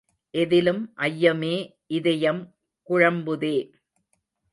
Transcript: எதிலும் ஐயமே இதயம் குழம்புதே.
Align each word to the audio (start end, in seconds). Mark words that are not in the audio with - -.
எதிலும் 0.33 0.93
ஐயமே 0.97 1.55
இதயம் 1.87 2.41
குழம்புதே. 2.89 3.55